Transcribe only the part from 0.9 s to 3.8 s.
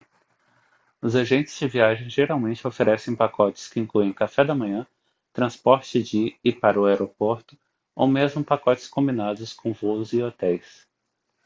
os agentes de viagens geralmente oferecem pacotes que